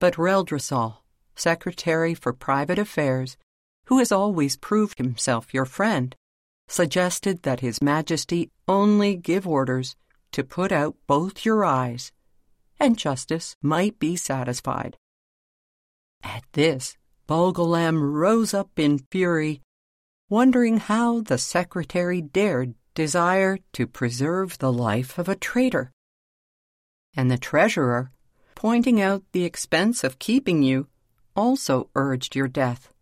But 0.00 0.14
Reldresal, 0.14 0.98
Secretary 1.34 2.14
for 2.14 2.32
Private 2.32 2.78
Affairs, 2.78 3.36
who 3.86 3.98
has 3.98 4.12
always 4.12 4.56
proved 4.56 4.98
himself 4.98 5.54
your 5.54 5.64
friend, 5.64 6.14
suggested 6.68 7.42
that 7.42 7.60
His 7.60 7.80
Majesty 7.80 8.50
only 8.66 9.16
give 9.16 9.46
orders 9.46 9.96
to 10.32 10.44
put 10.44 10.72
out 10.72 10.96
both 11.06 11.44
your 11.44 11.64
eyes, 11.64 12.12
and 12.78 12.98
justice 12.98 13.56
might 13.62 13.98
be 13.98 14.16
satisfied. 14.16 14.96
At 16.22 16.44
this, 16.52 16.96
Bolgolam 17.28 18.14
rose 18.14 18.52
up 18.52 18.70
in 18.76 18.98
fury, 19.10 19.62
wondering 20.28 20.78
how 20.78 21.20
the 21.20 21.38
secretary 21.38 22.20
dared 22.20 22.74
desire 22.94 23.58
to 23.72 23.86
preserve 23.86 24.58
the 24.58 24.72
life 24.72 25.18
of 25.18 25.28
a 25.28 25.36
traitor. 25.36 25.92
And 27.14 27.30
the 27.30 27.38
treasurer, 27.38 28.10
pointing 28.54 29.00
out 29.00 29.22
the 29.32 29.44
expense 29.44 30.02
of 30.02 30.18
keeping 30.18 30.62
you, 30.62 30.88
also 31.34 31.88
urged 31.94 32.34
your 32.34 32.48
death. 32.48 32.92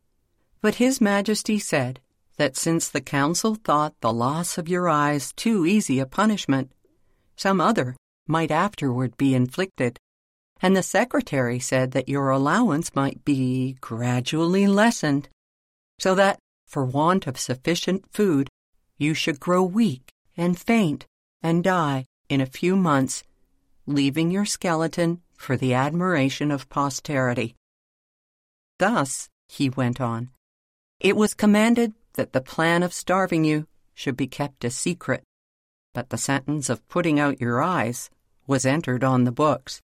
But 0.64 0.76
his 0.76 0.98
majesty 0.98 1.58
said 1.58 2.00
that 2.38 2.56
since 2.56 2.88
the 2.88 3.02
council 3.02 3.54
thought 3.54 4.00
the 4.00 4.10
loss 4.10 4.56
of 4.56 4.66
your 4.66 4.88
eyes 4.88 5.34
too 5.34 5.66
easy 5.66 5.98
a 5.98 6.06
punishment, 6.06 6.72
some 7.36 7.60
other 7.60 7.96
might 8.26 8.50
afterward 8.50 9.18
be 9.18 9.34
inflicted 9.34 9.98
and 10.62 10.74
the 10.74 10.82
secretary 10.82 11.58
said 11.58 11.90
that 11.90 12.08
your 12.08 12.30
allowance 12.30 12.94
might 12.94 13.22
be 13.26 13.76
gradually 13.82 14.66
lessened, 14.66 15.28
so 15.98 16.14
that, 16.14 16.38
for 16.66 16.86
want 16.86 17.26
of 17.26 17.38
sufficient 17.38 18.10
food, 18.10 18.48
you 18.96 19.12
should 19.12 19.38
grow 19.38 19.62
weak 19.62 20.08
and 20.34 20.58
faint 20.58 21.04
and 21.42 21.62
die 21.62 22.06
in 22.30 22.40
a 22.40 22.46
few 22.46 22.74
months, 22.74 23.22
leaving 23.86 24.30
your 24.30 24.46
skeleton 24.46 25.20
for 25.36 25.58
the 25.58 25.74
admiration 25.74 26.50
of 26.50 26.70
posterity. 26.70 27.54
Thus, 28.78 29.28
he 29.46 29.68
went 29.68 30.00
on, 30.00 30.30
it 31.04 31.18
was 31.18 31.34
commanded 31.34 31.92
that 32.14 32.32
the 32.32 32.40
plan 32.40 32.82
of 32.82 32.90
starving 32.90 33.44
you 33.44 33.66
should 33.92 34.16
be 34.16 34.26
kept 34.26 34.64
a 34.64 34.70
secret, 34.70 35.22
but 35.92 36.08
the 36.08 36.16
sentence 36.16 36.70
of 36.70 36.88
putting 36.88 37.20
out 37.20 37.42
your 37.42 37.62
eyes 37.62 38.08
was 38.46 38.64
entered 38.64 39.04
on 39.04 39.24
the 39.24 39.30
books. 39.30 39.82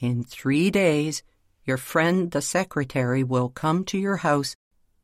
In 0.00 0.24
three 0.24 0.72
days, 0.72 1.22
your 1.64 1.76
friend 1.76 2.32
the 2.32 2.42
secretary 2.42 3.22
will 3.22 3.48
come 3.48 3.84
to 3.84 3.96
your 3.96 4.16
house 4.16 4.56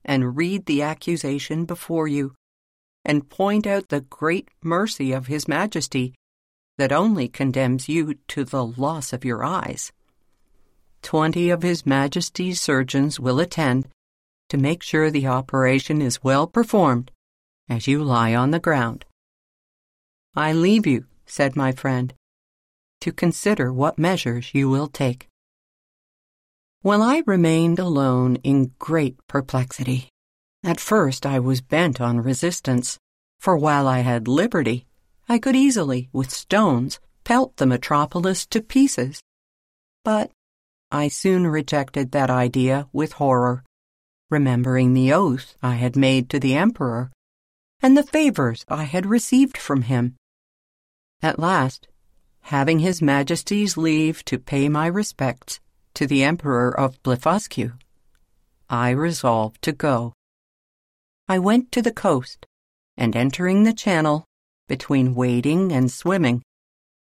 and 0.04 0.36
read 0.36 0.66
the 0.66 0.82
accusation 0.82 1.64
before 1.64 2.08
you, 2.08 2.34
and 3.04 3.30
point 3.30 3.68
out 3.68 3.90
the 3.90 4.00
great 4.00 4.48
mercy 4.64 5.12
of 5.12 5.28
His 5.28 5.46
Majesty 5.46 6.12
that 6.76 6.90
only 6.90 7.28
condemns 7.28 7.88
you 7.88 8.14
to 8.26 8.42
the 8.42 8.66
loss 8.66 9.12
of 9.12 9.24
your 9.24 9.44
eyes. 9.44 9.92
Twenty 11.02 11.50
of 11.50 11.62
His 11.62 11.86
Majesty's 11.86 12.60
surgeons 12.60 13.20
will 13.20 13.38
attend 13.38 13.86
to 14.54 14.60
make 14.60 14.84
sure 14.84 15.10
the 15.10 15.26
operation 15.26 16.00
is 16.00 16.22
well 16.22 16.46
performed 16.46 17.10
as 17.68 17.88
you 17.88 18.04
lie 18.04 18.36
on 18.36 18.52
the 18.52 18.60
ground. 18.60 19.04
I 20.36 20.52
leave 20.52 20.86
you, 20.86 21.06
said 21.26 21.56
my 21.56 21.72
friend, 21.72 22.14
to 23.00 23.10
consider 23.10 23.72
what 23.72 23.98
measures 23.98 24.54
you 24.54 24.68
will 24.68 24.86
take. 24.86 25.26
Well, 26.84 27.02
I 27.02 27.24
remained 27.26 27.80
alone 27.80 28.36
in 28.44 28.74
great 28.78 29.16
perplexity. 29.26 30.08
At 30.62 30.78
first 30.78 31.26
I 31.26 31.40
was 31.40 31.60
bent 31.60 32.00
on 32.00 32.20
resistance, 32.20 33.00
for 33.40 33.56
while 33.56 33.88
I 33.88 34.00
had 34.10 34.28
liberty, 34.28 34.86
I 35.28 35.40
could 35.40 35.56
easily, 35.56 36.10
with 36.12 36.30
stones, 36.30 37.00
pelt 37.24 37.56
the 37.56 37.66
metropolis 37.66 38.46
to 38.46 38.62
pieces. 38.62 39.20
But 40.04 40.30
I 40.92 41.08
soon 41.08 41.44
rejected 41.48 42.12
that 42.12 42.30
idea 42.30 42.86
with 42.92 43.14
horror, 43.14 43.64
remembering 44.34 44.94
the 44.94 45.12
oath 45.12 45.56
I 45.62 45.74
had 45.76 45.94
made 45.94 46.28
to 46.30 46.40
the 46.40 46.56
Emperor 46.56 47.12
and 47.80 47.96
the 47.96 48.02
favors 48.02 48.64
I 48.68 48.82
had 48.82 49.06
received 49.06 49.56
from 49.56 49.82
him. 49.82 50.16
At 51.22 51.38
last, 51.38 51.86
having 52.40 52.80
His 52.80 53.00
Majesty's 53.00 53.76
leave 53.76 54.24
to 54.24 54.48
pay 54.52 54.68
my 54.68 54.88
respects 54.88 55.60
to 55.94 56.04
the 56.08 56.24
Emperor 56.24 56.70
of 56.76 57.00
Blefuscu, 57.04 57.78
I 58.68 58.90
resolved 58.90 59.62
to 59.62 59.72
go. 59.72 60.14
I 61.28 61.38
went 61.38 61.70
to 61.70 61.80
the 61.80 61.98
coast, 62.06 62.44
and 62.96 63.14
entering 63.14 63.62
the 63.62 63.80
channel, 63.84 64.24
between 64.66 65.14
wading 65.14 65.70
and 65.70 65.92
swimming, 65.92 66.42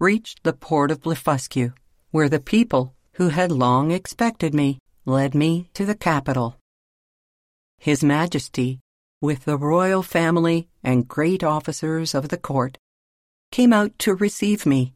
reached 0.00 0.42
the 0.42 0.58
port 0.66 0.90
of 0.90 1.02
Blefuscu, 1.02 1.72
where 2.10 2.28
the 2.28 2.40
people, 2.40 2.94
who 3.12 3.28
had 3.28 3.52
long 3.52 3.92
expected 3.92 4.52
me, 4.54 4.80
led 5.04 5.36
me 5.36 5.70
to 5.74 5.86
the 5.86 5.94
capital. 5.94 6.56
His 7.82 8.04
Majesty, 8.04 8.78
with 9.20 9.44
the 9.44 9.58
royal 9.58 10.04
family 10.04 10.68
and 10.84 11.08
great 11.08 11.42
officers 11.42 12.14
of 12.14 12.28
the 12.28 12.36
court, 12.36 12.78
came 13.50 13.72
out 13.72 13.98
to 13.98 14.14
receive 14.14 14.64
me, 14.64 14.94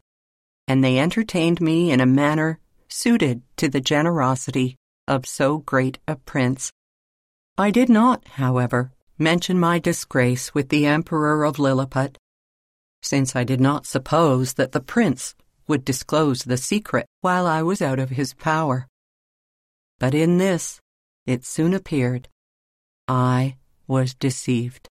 and 0.69 0.81
they 0.81 0.97
entertained 0.97 1.59
me 1.59 1.91
in 1.91 1.99
a 1.99 2.05
manner 2.05 2.61
suited 2.87 3.41
to 3.57 3.67
the 3.67 3.81
generosity 3.81 4.77
of 5.05 5.25
so 5.25 5.57
great 5.57 5.99
a 6.07 6.15
prince. 6.15 6.71
I 7.57 7.71
did 7.71 7.89
not, 7.89 8.25
however, 8.25 8.93
mention 9.19 9.59
my 9.59 9.79
disgrace 9.79 10.53
with 10.53 10.69
the 10.69 10.85
Emperor 10.85 11.43
of 11.43 11.59
Lilliput, 11.59 12.17
since 13.01 13.35
I 13.35 13.43
did 13.43 13.59
not 13.59 13.85
suppose 13.85 14.53
that 14.53 14.71
the 14.71 14.79
prince 14.79 15.35
would 15.67 15.83
disclose 15.83 16.43
the 16.43 16.55
secret 16.55 17.05
while 17.19 17.47
I 17.47 17.63
was 17.63 17.81
out 17.81 17.99
of 17.99 18.11
his 18.11 18.33
power. 18.33 18.87
But 19.99 20.13
in 20.13 20.37
this, 20.37 20.79
it 21.25 21.43
soon 21.43 21.73
appeared, 21.73 22.29
I 23.07 23.55
was 23.87 24.13
deceived. 24.13 24.89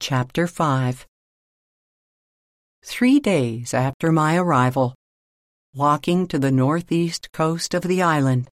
Chapter 0.00 0.46
5 0.46 1.06
Three 2.82 3.20
days 3.20 3.74
after 3.74 4.10
my 4.10 4.38
arrival, 4.38 4.94
walking 5.74 6.26
to 6.28 6.38
the 6.38 6.50
northeast 6.50 7.30
coast 7.32 7.74
of 7.74 7.82
the 7.82 8.00
island, 8.00 8.48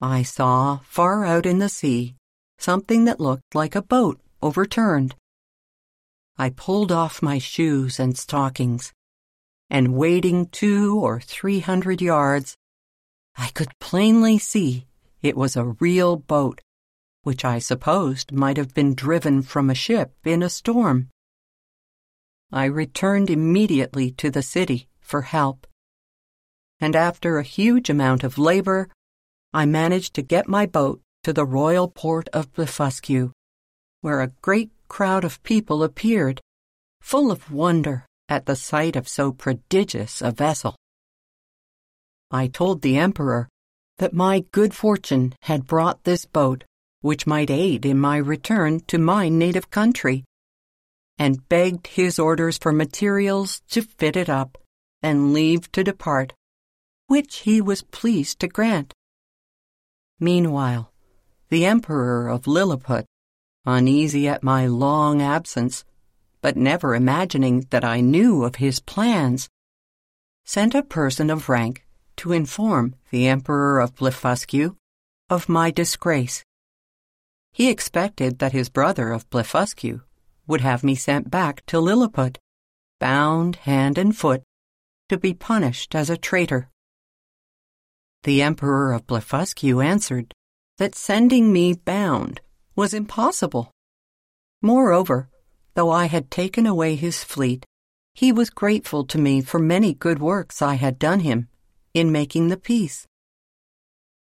I 0.00 0.24
saw, 0.24 0.78
far 0.78 1.24
out 1.24 1.46
in 1.46 1.60
the 1.60 1.68
sea, 1.68 2.16
something 2.58 3.04
that 3.04 3.20
looked 3.20 3.54
like 3.54 3.76
a 3.76 3.82
boat 3.82 4.20
overturned. 4.42 5.14
I 6.36 6.50
pulled 6.50 6.90
off 6.90 7.22
my 7.22 7.38
shoes 7.38 8.00
and 8.00 8.18
stockings, 8.18 8.92
and 9.70 9.94
wading 9.94 10.46
two 10.46 10.98
or 10.98 11.20
three 11.20 11.60
hundred 11.60 12.02
yards, 12.02 12.56
I 13.36 13.50
could 13.54 13.70
plainly 13.78 14.38
see 14.38 14.87
it 15.22 15.36
was 15.36 15.56
a 15.56 15.76
real 15.80 16.16
boat, 16.16 16.60
which 17.22 17.44
I 17.44 17.58
supposed 17.58 18.32
might 18.32 18.56
have 18.56 18.74
been 18.74 18.94
driven 18.94 19.42
from 19.42 19.70
a 19.70 19.74
ship 19.74 20.14
in 20.24 20.42
a 20.42 20.48
storm. 20.48 21.08
I 22.52 22.64
returned 22.64 23.28
immediately 23.28 24.10
to 24.12 24.30
the 24.30 24.42
city 24.42 24.88
for 25.00 25.22
help. 25.22 25.66
And 26.80 26.94
after 26.94 27.38
a 27.38 27.42
huge 27.42 27.90
amount 27.90 28.24
of 28.24 28.38
labor, 28.38 28.88
I 29.52 29.66
managed 29.66 30.14
to 30.14 30.22
get 30.22 30.48
my 30.48 30.66
boat 30.66 31.00
to 31.24 31.32
the 31.32 31.44
royal 31.44 31.88
port 31.88 32.28
of 32.32 32.52
Blefuscu, 32.52 33.32
where 34.00 34.20
a 34.20 34.32
great 34.40 34.70
crowd 34.88 35.24
of 35.24 35.42
people 35.42 35.82
appeared, 35.82 36.40
full 37.00 37.30
of 37.30 37.50
wonder 37.50 38.06
at 38.28 38.46
the 38.46 38.56
sight 38.56 38.94
of 38.96 39.08
so 39.08 39.32
prodigious 39.32 40.22
a 40.22 40.30
vessel. 40.30 40.76
I 42.30 42.46
told 42.46 42.82
the 42.82 42.96
emperor 42.98 43.48
that 43.98 44.12
my 44.12 44.44
good 44.52 44.72
fortune 44.72 45.34
had 45.42 45.66
brought 45.66 46.04
this 46.04 46.24
boat, 46.24 46.64
which 47.00 47.26
might 47.26 47.50
aid 47.50 47.84
in 47.84 47.98
my 47.98 48.16
return 48.16 48.80
to 48.86 48.98
my 48.98 49.28
native 49.28 49.70
country 49.70 50.24
and 51.18 51.48
begged 51.48 51.88
his 51.88 52.18
orders 52.18 52.58
for 52.58 52.72
materials 52.72 53.60
to 53.70 53.82
fit 53.82 54.16
it 54.16 54.28
up 54.28 54.56
and 55.02 55.32
leave 55.32 55.70
to 55.72 55.82
depart, 55.82 56.32
which 57.08 57.38
he 57.38 57.60
was 57.60 57.82
pleased 57.82 58.38
to 58.38 58.46
grant. 58.46 58.92
Meanwhile, 60.20 60.92
the 61.48 61.64
Emperor 61.64 62.28
of 62.28 62.46
Lilliput, 62.46 63.06
uneasy 63.64 64.28
at 64.28 64.42
my 64.42 64.66
long 64.66 65.20
absence, 65.20 65.84
but 66.40 66.56
never 66.56 66.94
imagining 66.94 67.66
that 67.70 67.84
I 67.84 68.00
knew 68.00 68.44
of 68.44 68.56
his 68.56 68.78
plans, 68.78 69.48
sent 70.44 70.74
a 70.74 70.82
person 70.82 71.30
of 71.30 71.48
rank 71.48 71.84
to 72.18 72.32
inform 72.32 72.94
the 73.10 73.26
Emperor 73.28 73.80
of 73.80 73.94
Blefuscu 73.94 74.76
of 75.30 75.48
my 75.48 75.70
disgrace. 75.70 76.44
He 77.52 77.70
expected 77.70 78.38
that 78.38 78.52
his 78.52 78.68
brother 78.68 79.10
of 79.10 79.28
Blefuscu 79.30 80.02
would 80.46 80.60
have 80.60 80.82
me 80.84 80.94
sent 80.94 81.30
back 81.30 81.64
to 81.66 81.80
Lilliput, 81.80 82.38
bound 82.98 83.56
hand 83.56 83.98
and 83.98 84.16
foot, 84.16 84.42
to 85.08 85.16
be 85.16 85.32
punished 85.32 85.94
as 85.94 86.10
a 86.10 86.16
traitor. 86.16 86.68
The 88.24 88.42
Emperor 88.42 88.92
of 88.92 89.06
Blefuscu 89.06 89.84
answered 89.84 90.34
that 90.78 90.94
sending 90.94 91.52
me 91.52 91.74
bound 91.74 92.40
was 92.74 92.94
impossible. 92.94 93.70
Moreover, 94.60 95.28
though 95.74 95.90
I 95.90 96.06
had 96.06 96.30
taken 96.30 96.66
away 96.66 96.96
his 96.96 97.22
fleet, 97.22 97.64
he 98.14 98.32
was 98.32 98.50
grateful 98.50 99.04
to 99.04 99.18
me 99.18 99.40
for 99.40 99.60
many 99.60 99.94
good 99.94 100.18
works 100.18 100.60
I 100.60 100.74
had 100.74 100.98
done 100.98 101.20
him 101.20 101.48
in 101.94 102.12
making 102.12 102.48
the 102.48 102.56
peace. 102.56 103.06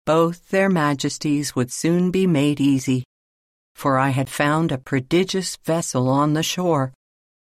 Both 0.06 0.50
their 0.50 0.70
majesties 0.70 1.56
would 1.56 1.72
soon 1.72 2.12
be 2.12 2.28
made 2.28 2.62
easy 2.62 3.06
for 3.76 4.00
I 4.00 4.10
had 4.10 4.30
found 4.30 4.72
a 4.72 4.78
prodigious 4.78 5.58
vessel 5.58 6.08
on 6.08 6.34
the 6.34 6.42
shore, 6.42 6.94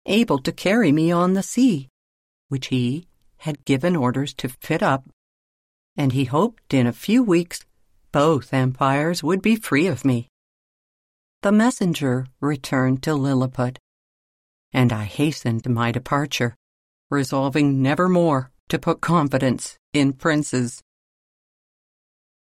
able 0.07 0.39
to 0.39 0.51
carry 0.51 0.91
me 0.91 1.11
on 1.11 1.33
the 1.33 1.43
sea, 1.43 1.89
which 2.49 2.67
he 2.67 3.07
had 3.37 3.63
given 3.65 3.95
orders 3.95 4.33
to 4.35 4.49
fit 4.49 4.81
up, 4.81 5.07
and 5.95 6.11
he 6.11 6.25
hoped 6.25 6.73
in 6.73 6.87
a 6.87 6.91
few 6.91 7.23
weeks 7.23 7.63
both 8.11 8.53
empires 8.53 9.23
would 9.23 9.41
be 9.41 9.55
free 9.55 9.87
of 9.87 10.03
me. 10.03 10.27
The 11.43 11.51
messenger 11.51 12.25
returned 12.41 13.03
to 13.03 13.13
Lilliput, 13.13 13.77
and 14.71 14.91
I 14.91 15.03
hastened 15.03 15.69
my 15.69 15.91
departure, 15.91 16.55
resolving 17.11 17.81
never 17.81 18.09
more 18.09 18.49
to 18.69 18.79
put 18.79 19.01
confidence 19.01 19.77
in 19.93 20.13
princes. 20.13 20.81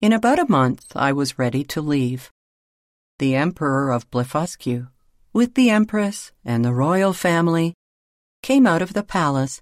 In 0.01 0.13
about 0.13 0.39
a 0.39 0.49
month 0.49 0.95
I 0.95 1.13
was 1.13 1.39
ready 1.39 1.63
to 1.65 1.81
leave 1.81 2.31
the 3.19 3.35
Emperor 3.35 3.91
of 3.91 4.09
Blefuscu, 4.11 4.87
with 5.31 5.53
the 5.53 5.69
Empress 5.69 6.31
and 6.43 6.65
the 6.65 6.73
royal 6.73 7.13
family, 7.13 7.73
came 8.41 8.67
out 8.67 8.81
of 8.81 8.93
the 8.93 9.03
palace, 9.03 9.61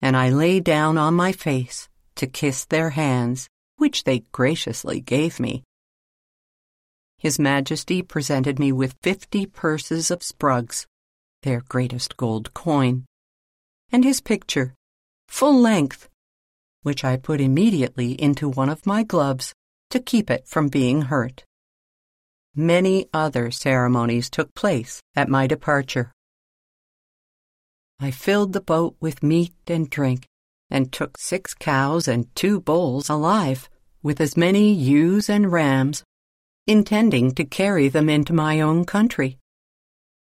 and 0.00 0.16
I 0.16 0.30
lay 0.30 0.60
down 0.60 0.96
on 0.96 1.14
my 1.14 1.32
face 1.32 1.88
to 2.16 2.26
kiss 2.26 2.64
their 2.64 2.90
hands, 2.90 3.48
which 3.76 4.04
they 4.04 4.24
graciously 4.32 5.00
gave 5.00 5.38
me. 5.38 5.64
His 7.18 7.38
Majesty 7.38 8.00
presented 8.00 8.58
me 8.58 8.72
with 8.72 8.96
fifty 9.02 9.44
purses 9.44 10.10
of 10.10 10.22
sprugs, 10.22 10.86
their 11.42 11.62
greatest 11.68 12.16
gold 12.16 12.54
coin, 12.54 13.04
and 13.92 14.04
his 14.04 14.20
picture, 14.20 14.74
full 15.28 15.58
length, 15.60 16.08
which 16.82 17.04
I 17.04 17.16
put 17.16 17.40
immediately 17.40 18.12
into 18.20 18.48
one 18.48 18.68
of 18.68 18.86
my 18.86 19.02
gloves 19.02 19.54
to 19.90 20.00
keep 20.00 20.30
it 20.30 20.46
from 20.46 20.68
being 20.68 21.02
hurt 21.02 21.44
many 22.58 23.06
other 23.14 23.52
ceremonies 23.52 24.28
took 24.28 24.52
place 24.52 25.00
at 25.14 25.28
my 25.28 25.46
departure. 25.46 26.12
I 28.00 28.10
filled 28.10 28.52
the 28.52 28.60
boat 28.60 28.96
with 29.00 29.22
meat 29.22 29.54
and 29.68 29.88
drink, 29.88 30.26
and 30.68 30.92
took 30.92 31.16
six 31.16 31.54
cows 31.54 32.08
and 32.08 32.34
two 32.34 32.60
bulls 32.60 33.08
alive, 33.08 33.70
with 34.02 34.20
as 34.20 34.36
many 34.36 34.72
ewes 34.72 35.30
and 35.30 35.52
rams, 35.52 36.02
intending 36.66 37.32
to 37.36 37.44
carry 37.44 37.88
them 37.88 38.08
into 38.08 38.32
my 38.32 38.60
own 38.60 38.84
country. 38.84 39.38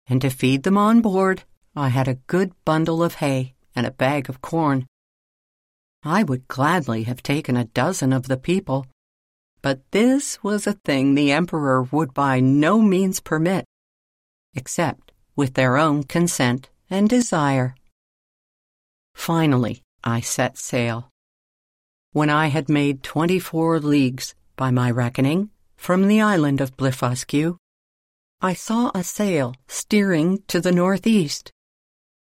And 0.08 0.20
to 0.22 0.30
feed 0.30 0.64
them 0.64 0.76
on 0.76 1.00
board, 1.00 1.44
I 1.76 1.88
had 1.88 2.08
a 2.08 2.20
good 2.26 2.52
bundle 2.64 3.02
of 3.02 3.14
hay 3.14 3.54
and 3.78 3.86
a 3.86 3.98
bag 4.04 4.28
of 4.28 4.42
corn. 4.42 4.86
I 6.02 6.20
would 6.28 6.48
gladly 6.48 7.04
have 7.04 7.22
taken 7.22 7.56
a 7.56 7.70
dozen 7.82 8.12
of 8.12 8.26
the 8.26 8.36
people, 8.36 8.86
But 9.60 9.80
this 9.90 10.42
was 10.42 10.66
a 10.66 10.72
thing 10.72 11.14
the 11.14 11.32
emperor 11.32 11.82
would 11.82 12.14
by 12.14 12.40
no 12.40 12.80
means 12.80 13.20
permit, 13.20 13.64
except 14.54 15.12
with 15.34 15.54
their 15.54 15.76
own 15.76 16.04
consent 16.04 16.70
and 16.88 17.08
desire. 17.08 17.74
Finally, 19.14 19.82
I 20.04 20.20
set 20.20 20.56
sail. 20.56 21.10
When 22.12 22.30
I 22.30 22.46
had 22.46 22.68
made 22.68 23.02
twenty-four 23.02 23.80
leagues, 23.80 24.34
by 24.56 24.70
my 24.70 24.90
reckoning, 24.90 25.50
from 25.76 26.08
the 26.08 26.20
island 26.20 26.60
of 26.60 26.76
Blefuscu, 26.76 27.56
I 28.40 28.54
saw 28.54 28.90
a 28.94 29.02
sail 29.02 29.54
steering 29.66 30.42
to 30.46 30.60
the 30.60 30.72
northeast. 30.72 31.50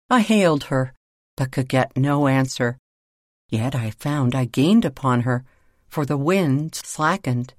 I 0.09 0.21
hailed 0.21 0.65
her, 0.65 0.95
but 1.37 1.53
could 1.53 1.69
get 1.69 1.97
no 1.97 2.27
answer. 2.27 2.79
Yet 3.49 3.75
I 3.75 3.91
found 3.91 4.35
I 4.35 4.47
gained 4.47 4.85
upon 4.85 5.23
her, 5.23 5.45
for 5.87 6.05
the 6.05 6.17
wind 6.17 6.75
slackened. 6.75 7.55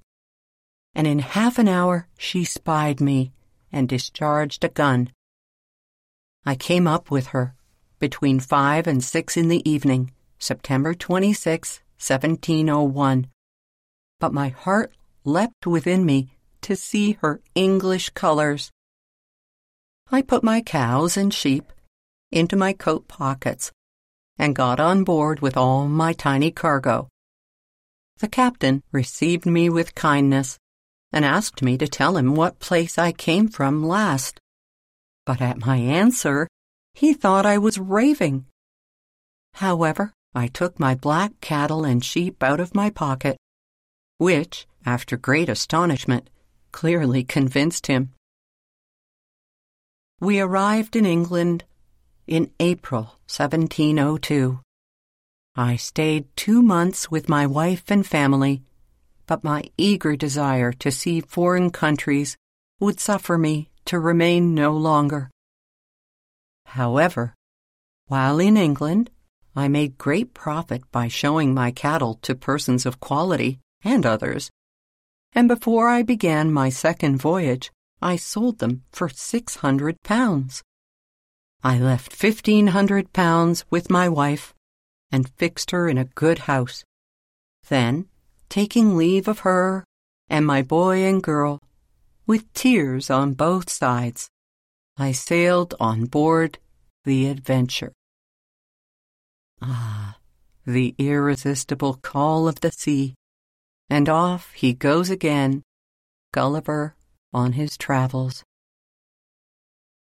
And 0.94 1.06
in 1.06 1.20
half 1.20 1.58
an 1.58 1.68
hour 1.68 2.08
she 2.18 2.44
spied 2.44 3.00
me 3.00 3.32
and 3.72 3.88
discharged 3.88 4.64
a 4.64 4.68
gun. 4.68 5.10
I 6.44 6.54
came 6.54 6.86
up 6.86 7.10
with 7.10 7.28
her 7.28 7.54
between 7.98 8.40
five 8.40 8.86
and 8.86 9.02
six 9.02 9.36
in 9.36 9.48
the 9.48 9.68
evening, 9.68 10.12
September 10.38 10.94
26, 10.94 11.80
1701. 11.98 13.26
But 14.20 14.32
my 14.32 14.48
heart 14.48 14.92
leapt 15.24 15.66
within 15.66 16.04
me 16.04 16.36
to 16.62 16.76
see 16.76 17.18
her 17.20 17.40
English 17.54 18.10
colors. 18.10 18.70
I 20.10 20.22
put 20.22 20.42
my 20.42 20.60
cows 20.62 21.16
and 21.16 21.34
sheep 21.34 21.72
into 22.30 22.56
my 22.56 22.72
coat 22.72 23.08
pockets 23.08 23.72
and 24.38 24.54
got 24.54 24.78
on 24.78 25.04
board 25.04 25.40
with 25.40 25.56
all 25.56 25.88
my 25.88 26.12
tiny 26.12 26.50
cargo. 26.50 27.08
The 28.18 28.28
captain 28.28 28.82
received 28.92 29.46
me 29.46 29.68
with 29.70 29.94
kindness 29.94 30.58
and 31.12 31.24
asked 31.24 31.62
me 31.62 31.78
to 31.78 31.88
tell 31.88 32.16
him 32.16 32.34
what 32.34 32.58
place 32.58 32.98
I 32.98 33.12
came 33.12 33.48
from 33.48 33.84
last. 33.84 34.40
But 35.24 35.40
at 35.40 35.64
my 35.64 35.76
answer, 35.76 36.48
he 36.94 37.14
thought 37.14 37.46
I 37.46 37.58
was 37.58 37.78
raving. 37.78 38.46
However, 39.54 40.12
I 40.34 40.48
took 40.48 40.78
my 40.78 40.94
black 40.94 41.40
cattle 41.40 41.84
and 41.84 42.04
sheep 42.04 42.42
out 42.42 42.60
of 42.60 42.74
my 42.74 42.90
pocket, 42.90 43.36
which, 44.18 44.66
after 44.84 45.16
great 45.16 45.48
astonishment, 45.48 46.28
clearly 46.72 47.24
convinced 47.24 47.86
him. 47.86 48.12
We 50.20 50.40
arrived 50.40 50.96
in 50.96 51.06
England 51.06 51.64
in 52.28 52.50
April 52.60 53.18
1702. 53.26 54.60
I 55.56 55.76
stayed 55.76 56.26
two 56.36 56.62
months 56.62 57.10
with 57.10 57.28
my 57.28 57.46
wife 57.46 57.90
and 57.90 58.06
family, 58.06 58.62
but 59.26 59.42
my 59.42 59.64
eager 59.76 60.14
desire 60.14 60.72
to 60.74 60.90
see 60.90 61.20
foreign 61.20 61.70
countries 61.70 62.36
would 62.78 63.00
suffer 63.00 63.36
me 63.36 63.70
to 63.86 63.98
remain 63.98 64.54
no 64.54 64.72
longer. 64.72 65.30
However, 66.66 67.34
while 68.06 68.38
in 68.38 68.56
England, 68.56 69.10
I 69.56 69.68
made 69.68 69.98
great 69.98 70.34
profit 70.34 70.82
by 70.92 71.08
showing 71.08 71.54
my 71.54 71.70
cattle 71.70 72.14
to 72.22 72.34
persons 72.34 72.86
of 72.86 73.00
quality 73.00 73.58
and 73.82 74.06
others, 74.06 74.50
and 75.32 75.48
before 75.48 75.88
I 75.88 76.02
began 76.02 76.52
my 76.52 76.68
second 76.68 77.16
voyage, 77.16 77.70
I 78.00 78.16
sold 78.16 78.58
them 78.58 78.84
for 78.92 79.08
six 79.08 79.56
hundred 79.56 79.96
pounds. 80.02 80.62
I 81.62 81.78
left 81.78 82.12
fifteen 82.14 82.68
hundred 82.68 83.12
pounds 83.12 83.64
with 83.68 83.90
my 83.90 84.08
wife 84.08 84.54
and 85.10 85.28
fixed 85.36 85.72
her 85.72 85.88
in 85.88 85.98
a 85.98 86.04
good 86.04 86.40
house. 86.40 86.84
Then, 87.68 88.06
taking 88.48 88.96
leave 88.96 89.26
of 89.26 89.40
her 89.40 89.84
and 90.28 90.46
my 90.46 90.62
boy 90.62 91.04
and 91.04 91.22
girl, 91.22 91.60
with 92.26 92.52
tears 92.52 93.10
on 93.10 93.34
both 93.34 93.70
sides, 93.70 94.28
I 94.96 95.12
sailed 95.12 95.74
on 95.80 96.04
board 96.04 96.58
the 97.04 97.26
adventure. 97.26 97.92
Ah, 99.60 100.18
the 100.66 100.94
irresistible 100.98 101.94
call 101.94 102.46
of 102.46 102.60
the 102.60 102.70
sea, 102.70 103.14
and 103.90 104.08
off 104.08 104.52
he 104.52 104.74
goes 104.74 105.10
again, 105.10 105.62
Gulliver 106.32 106.94
on 107.32 107.52
his 107.54 107.76
travels 107.76 108.44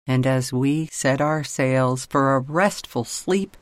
and 0.09 0.27
as 0.27 0.55
we 0.55 0.89
set 0.91 1.21
our 1.21 1.45
sails 1.45 2.07
for 2.07 2.35
a 2.35 2.41
restful 2.41 3.05
sleep, 3.05 3.59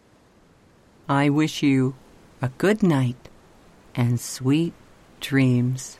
I 1.09 1.29
wish 1.29 1.61
you 1.61 1.97
a 2.41 2.51
good 2.51 2.85
night 2.85 3.29
and 3.97 4.21
sweet 4.21 4.73
dreams. 5.21 5.99